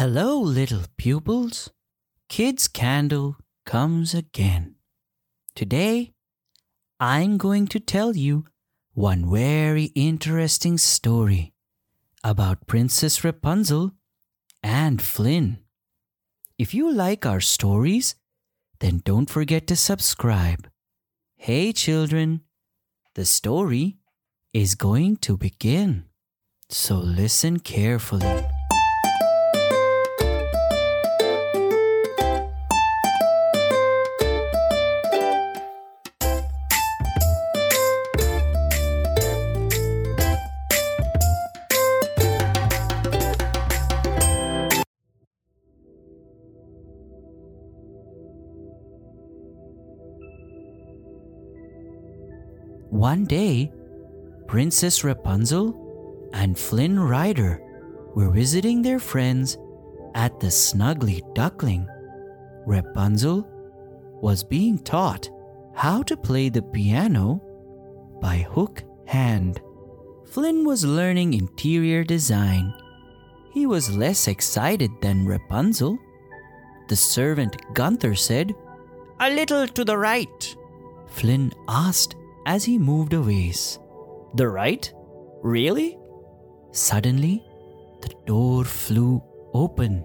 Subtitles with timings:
[0.00, 1.68] Hello, little pupils.
[2.30, 4.76] Kids Candle comes again.
[5.54, 6.14] Today,
[6.98, 8.46] I'm going to tell you
[8.94, 11.52] one very interesting story
[12.24, 13.92] about Princess Rapunzel
[14.62, 15.58] and Flynn.
[16.56, 18.14] If you like our stories,
[18.78, 20.66] then don't forget to subscribe.
[21.36, 22.40] Hey, children,
[23.16, 23.98] the story
[24.54, 26.06] is going to begin.
[26.70, 28.46] So listen carefully.
[53.00, 53.72] One day,
[54.46, 57.62] Princess Rapunzel and Flynn Rider
[58.14, 59.56] were visiting their friends
[60.14, 61.88] at the Snuggly Duckling.
[62.66, 63.48] Rapunzel
[64.20, 65.30] was being taught
[65.74, 67.40] how to play the piano
[68.20, 69.62] by hook hand.
[70.26, 72.74] Flynn was learning interior design.
[73.54, 75.98] He was less excited than Rapunzel.
[76.88, 78.54] The servant Gunther said,
[79.20, 80.56] A little to the right.
[81.06, 82.14] Flynn asked
[82.50, 83.78] as he moved a ways.
[84.34, 84.92] The right?
[85.40, 85.96] Really?
[86.72, 87.44] Suddenly,
[88.02, 89.22] the door flew
[89.54, 90.04] open.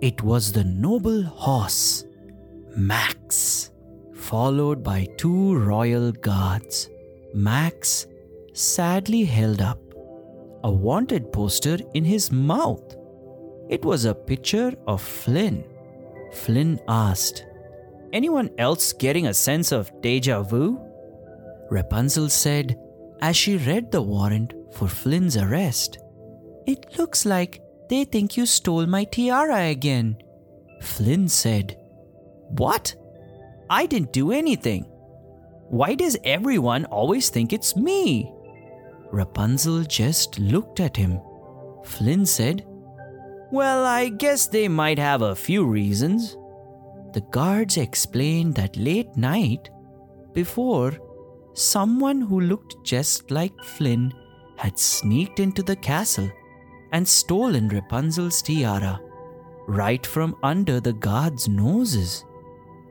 [0.00, 2.04] It was the noble horse,
[2.76, 3.72] Max,
[4.14, 6.88] followed by two royal guards.
[7.34, 8.06] Max
[8.52, 9.80] sadly held up
[10.62, 12.96] a wanted poster in his mouth.
[13.68, 15.64] It was a picture of Flynn.
[16.32, 17.44] Flynn asked,
[18.12, 20.85] Anyone else getting a sense of deja vu?
[21.70, 22.76] Rapunzel said
[23.20, 25.98] as she read the warrant for Flynn's arrest.
[26.66, 30.16] It looks like they think you stole my tiara again.
[30.82, 31.76] Flynn said,
[32.50, 32.94] What?
[33.70, 34.84] I didn't do anything.
[35.68, 38.32] Why does everyone always think it's me?
[39.10, 41.20] Rapunzel just looked at him.
[41.84, 42.64] Flynn said,
[43.50, 46.36] Well, I guess they might have a few reasons.
[47.12, 49.70] The guards explained that late night,
[50.32, 50.92] before
[51.56, 54.12] someone who looked just like Flynn
[54.56, 56.30] had sneaked into the castle
[56.92, 59.00] and stolen Rapunzel's tiara
[59.66, 62.24] right from under the guards' noses.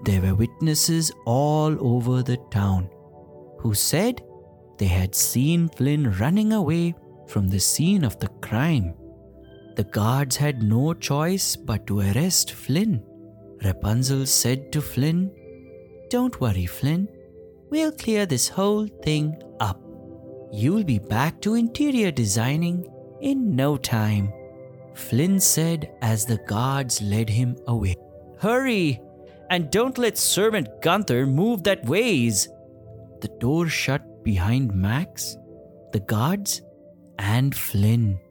[0.04, 2.90] There were witnesses all over the town
[3.60, 4.22] who said
[4.78, 6.96] they had seen Flynn running away
[7.28, 8.94] from the scene of the crime.
[9.76, 13.04] The guards had no choice but to arrest Flynn.
[13.64, 15.32] Rapunzel said to Flynn,
[16.10, 17.08] Don't worry, Flynn.
[17.76, 19.82] We'll clear this whole thing up.
[20.50, 24.32] You'll be back to interior designing in no time.
[24.94, 27.98] Flynn said as the guards led him away.
[28.40, 29.02] Hurry!
[29.50, 32.48] And don't let servant Gunther move that ways.
[33.20, 35.36] The door shut behind Max,
[35.92, 36.62] the guards,
[37.20, 38.22] and Flynn.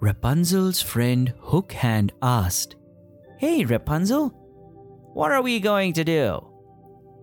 [0.00, 2.76] Rapunzel's friend Hook Hand asked,
[3.36, 4.30] Hey, Rapunzel,
[5.12, 6.46] what are we going to do?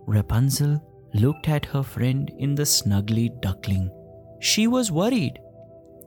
[0.06, 3.90] Rapunzel looked at her friend in the snuggly duckling.
[4.40, 5.38] She was worried.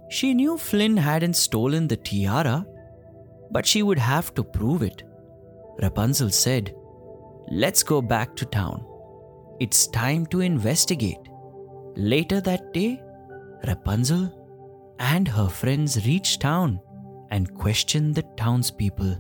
[0.10, 2.66] She knew Flynn hadn't stolen the tiara,
[3.52, 5.04] but she would have to prove it.
[5.82, 6.74] Rapunzel said,
[7.50, 8.86] Let's go back to town.
[9.60, 11.20] It's time to investigate.
[11.96, 13.02] Later that day,
[13.68, 14.32] Rapunzel
[15.00, 16.80] and her friends reached town
[17.32, 19.18] and questioned the townspeople.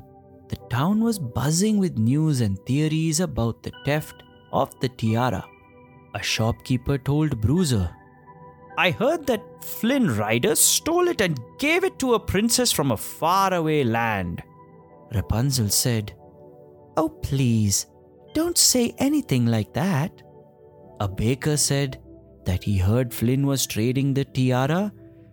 [0.49, 5.45] The town was buzzing with news and theories about the theft of the tiara.
[6.13, 7.89] A shopkeeper told Bruiser,
[8.77, 12.97] I heard that Flynn Rider stole it and gave it to a princess from a
[12.97, 14.41] faraway land.
[15.13, 16.13] Rapunzel said,
[16.97, 17.85] Oh, please,
[18.33, 20.21] don't say anything like that.
[20.99, 22.01] A baker said
[22.45, 24.91] that he heard Flynn was trading the tiara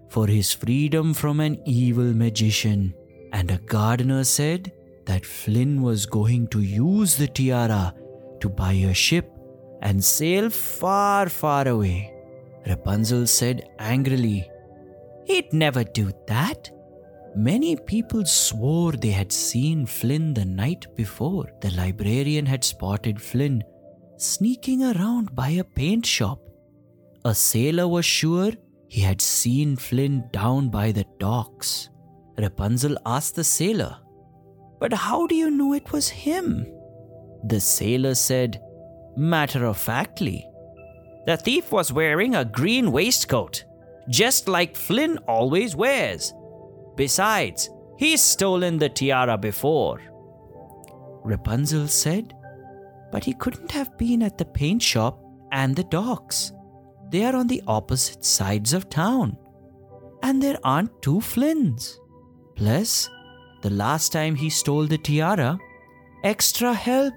[0.09, 2.95] for his freedom from an evil magician.
[3.33, 4.73] And a gardener said
[5.07, 7.95] that Flynn was going to use the tiara
[8.41, 9.38] to buy a ship
[9.83, 12.13] and sail far, far away.
[12.67, 14.49] Rapunzel said angrily,
[15.25, 16.71] He'd never do that.
[17.37, 21.47] Many people swore they had seen Flynn the night before.
[21.61, 23.63] The librarian had spotted Flynn
[24.17, 26.41] sneaking around by a paint shop.
[27.25, 28.53] A sailor was sure
[28.89, 31.91] he had seen Flynn down by the docks.
[32.39, 33.97] Rapunzel asked the sailor,
[34.81, 36.67] But how do you know it was him?
[37.45, 38.61] The sailor said,
[39.19, 40.47] matter of factly.
[41.27, 43.65] The thief was wearing a green waistcoat,
[44.09, 46.33] just like Flynn always wears.
[46.97, 47.69] Besides,
[47.99, 50.01] He's stolen the tiara before.
[51.25, 52.33] Rapunzel said,
[53.11, 55.21] But he couldn't have been at the paint shop
[55.51, 56.53] and the docks.
[57.11, 59.37] They are on the opposite sides of town.
[60.23, 61.97] And there aren't two Flynns.
[62.55, 63.11] Plus,
[63.63, 65.59] the last time he stole the tiara,
[66.23, 67.15] extra help.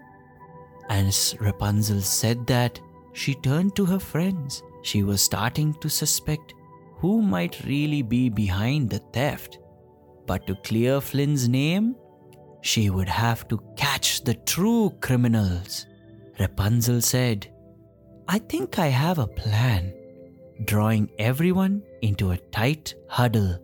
[0.92, 2.78] As Rapunzel said that,
[3.14, 4.62] she turned to her friends.
[4.82, 6.54] She was starting to suspect
[6.98, 9.58] who might really be behind the theft.
[10.28, 11.96] But to clear Flynn's name,
[12.60, 15.88] she would have to catch the true criminals.
[16.38, 17.48] Rapunzel said,
[18.28, 19.94] I think I have a plan,
[20.66, 23.58] drawing everyone into a tight huddle.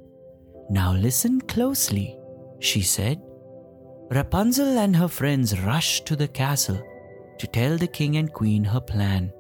[0.70, 2.18] Now listen closely,
[2.60, 3.22] she said.
[4.12, 6.82] Rapunzel and her friends rushed to the castle
[7.40, 9.32] to tell the king and queen her plan.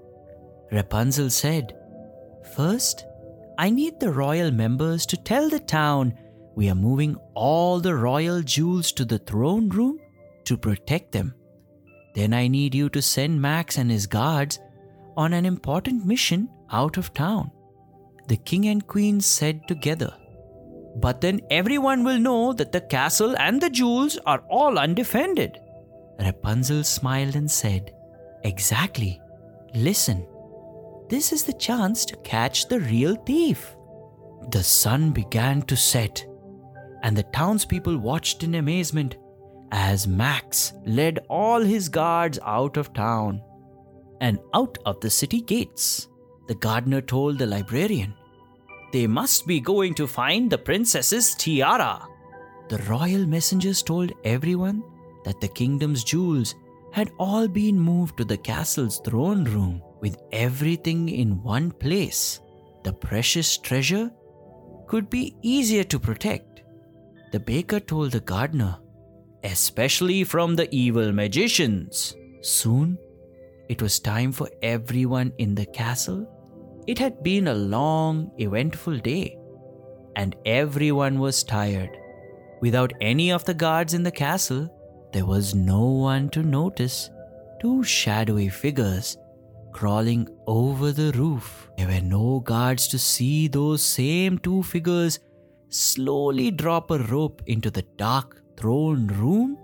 [0.71, 1.73] Rapunzel said,
[2.55, 3.05] First,
[3.57, 6.13] I need the royal members to tell the town
[6.55, 9.99] we are moving all the royal jewels to the throne room
[10.45, 11.33] to protect them.
[12.15, 14.59] Then I need you to send Max and his guards
[15.15, 17.51] on an important mission out of town.
[18.27, 20.13] The king and queen said together.
[20.95, 25.59] But then everyone will know that the castle and the jewels are all undefended.
[26.19, 27.93] Rapunzel smiled and said,
[28.43, 29.21] Exactly.
[29.73, 30.25] Listen,
[31.09, 33.75] this is the chance to catch the real thief.
[34.51, 36.25] The sun began to set,
[37.03, 39.17] and the townspeople watched in amazement
[39.71, 43.41] as Max led all his guards out of town
[44.21, 46.07] and out of the city gates.
[46.47, 48.13] The gardener told the librarian,
[48.93, 52.07] They must be going to find the princess's tiara.
[52.69, 54.83] The royal messengers told everyone
[55.27, 56.55] that the kingdom's jewels
[56.93, 62.39] had all been moved to the castle's throne room with everything in one place.
[62.85, 64.09] The precious treasure
[64.87, 66.61] could be easier to protect.
[67.33, 68.77] The baker told the gardener,
[69.43, 72.15] especially from the evil magicians.
[72.41, 72.97] Soon,
[73.67, 76.25] it was time for everyone in the castle.
[76.87, 79.37] It had been a long, eventful day,
[80.15, 81.89] and everyone was tired.
[82.61, 84.73] Without any of the guards in the castle,
[85.13, 87.09] there was no one to notice
[87.61, 89.17] two shadowy figures
[89.71, 91.69] crawling over the roof.
[91.77, 95.19] There were no guards to see those same two figures
[95.69, 99.57] slowly drop a rope into the dark throne room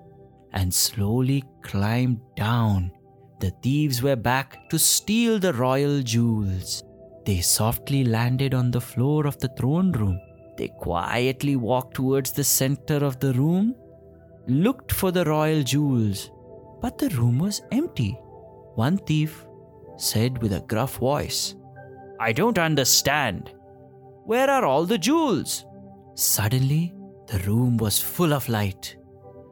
[0.54, 2.92] and slowly climb down.
[3.40, 6.84] The thieves were back to steal the royal jewels.
[7.26, 10.20] They softly landed on the floor of the throne room.
[10.58, 13.76] They quietly walked towards the center of the room
[14.48, 16.32] looked for the royal jewels,
[16.82, 18.12] but the room was empty.
[18.76, 19.46] One thief
[19.98, 21.56] said with a gruff voice,
[22.20, 23.54] I don't understand.
[24.26, 25.66] Where are all the jewels?
[26.16, 26.94] Suddenly,
[27.28, 28.96] the room was full of light.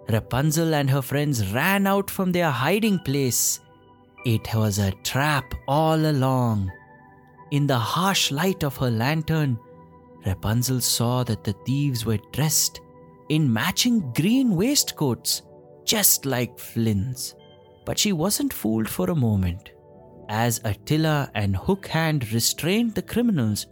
[0.10, 3.60] Rapunzel and her friends ran out from their hiding place.
[4.26, 6.72] It was a trap all along.
[7.52, 9.58] In the harsh light of her lantern,
[10.26, 12.80] Rapunzel saw that the thieves were dressed
[13.32, 15.42] in matching green waistcoats,
[15.86, 17.34] just like Flynn's.
[17.86, 19.72] But she wasn't fooled for a moment.
[20.28, 23.68] As Attila and Hook Hand restrained the criminals,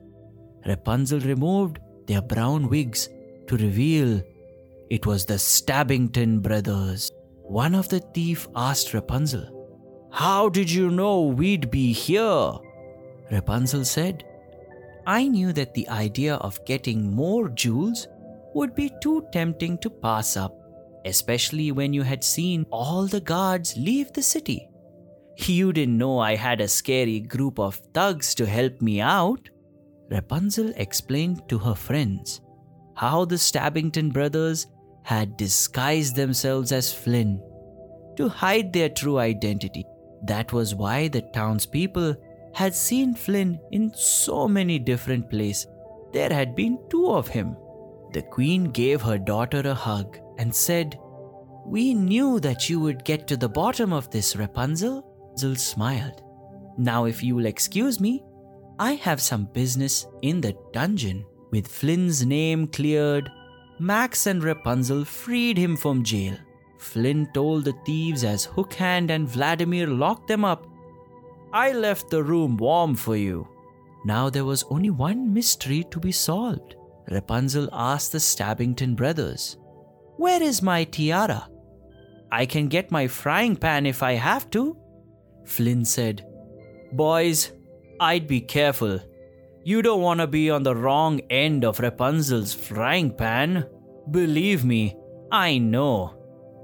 [0.65, 3.09] Rapunzel removed their brown wigs
[3.47, 4.23] to reveal
[4.89, 7.11] it was the Stabbington brothers.
[7.44, 12.54] One of the thief asked Rapunzel, How did you know we'd be here?
[13.30, 14.23] Rapunzel said,
[15.06, 18.07] I knew that the idea of getting more jewels
[18.53, 20.56] would be too tempting to pass up,
[21.06, 24.68] especially when you had seen all the guards leave the city.
[25.37, 29.49] You didn't know I had a scary group of thugs to help me out.
[30.09, 32.41] Rapunzel explained to her friends
[32.95, 34.68] how the Stabbington brothers
[35.03, 37.41] had disguised themselves as Flynn
[38.18, 39.85] to hide their true identity.
[40.23, 42.15] That was why the townspeople
[42.53, 45.68] had seen Flynn in so many different places.
[46.11, 47.56] There had been two of him.
[48.11, 50.97] The queen gave her daughter a hug and said,
[51.66, 55.04] We knew that you would get to the bottom of this, Rapunzel.
[55.39, 56.21] Rapunzel smiled.
[56.78, 58.23] Now, if you will excuse me,
[58.78, 61.25] I have some business in the dungeon.
[61.51, 63.30] With Flynn's name cleared,
[63.80, 66.35] Max and Rapunzel freed him from jail.
[66.80, 70.66] Flynn told the thieves as Hookhand and Vladimir locked them up,
[71.54, 73.47] I left the room warm for you.
[74.04, 76.75] Now there was only one mystery to be solved.
[77.09, 79.57] Rapunzel asked the Stabbington brothers,
[80.18, 81.47] Where is my tiara?
[82.31, 84.78] I can get my frying pan if I have to.
[85.45, 86.25] Flynn said,
[86.92, 87.51] Boys,
[87.99, 88.99] I'd be careful.
[89.63, 93.66] You don't want to be on the wrong end of Rapunzel's frying pan.
[94.11, 94.95] Believe me,
[95.31, 96.16] I know,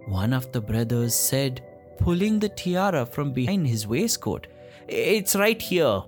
[0.08, 1.64] one of the brothers said,
[2.00, 4.48] pulling the tiara from behind his waistcoat.
[4.88, 6.02] It's right here.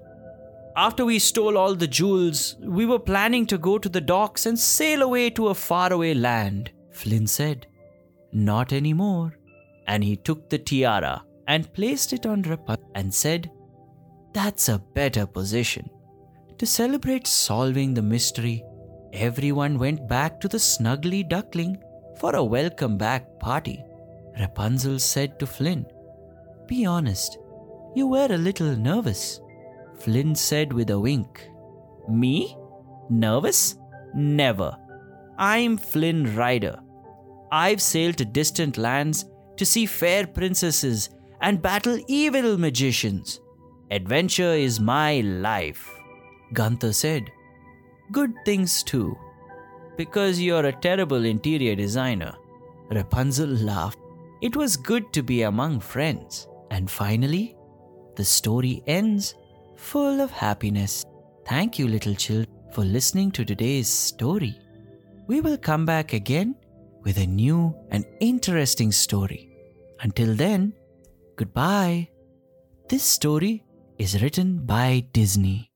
[0.77, 4.59] After we stole all the jewels, we were planning to go to the docks and
[4.59, 7.65] sail away to a faraway land, Flynn said.
[8.31, 9.39] Not anymore.
[9.87, 13.49] And he took the tiara and placed it on Rapunzel and said,
[14.35, 15.89] That's a better position.
[16.59, 18.63] To celebrate solving the mystery,
[19.13, 21.81] everyone went back to the snuggly duckling
[22.19, 23.83] for a welcome back party.
[24.39, 25.87] Rapunzel said to Flynn,
[26.67, 27.39] Be honest,
[27.95, 29.41] you were a little nervous.
[29.99, 31.49] Flynn said with a wink,
[32.07, 32.55] Me?
[33.09, 33.75] Nervous?
[34.13, 34.75] Never.
[35.37, 36.79] I'm Flynn Rider.
[37.51, 39.25] I've sailed to distant lands
[39.57, 41.09] to see fair princesses
[41.41, 43.39] and battle evil magicians.
[43.91, 45.89] Adventure is my life.
[46.53, 47.29] Gunther said,
[48.11, 49.17] Good things too,
[49.97, 52.35] because you're a terrible interior designer.
[52.89, 53.99] Rapunzel laughed.
[54.41, 56.47] It was good to be among friends.
[56.69, 57.55] And finally,
[58.15, 59.35] the story ends
[59.77, 61.05] full of happiness.
[61.45, 64.59] Thank you, little children, for listening to today's story.
[65.27, 66.55] We will come back again
[67.03, 69.49] with a new and interesting story.
[70.01, 70.73] Until then,
[71.35, 72.09] goodbye.
[72.89, 73.63] This story
[73.97, 75.71] is written by Disney.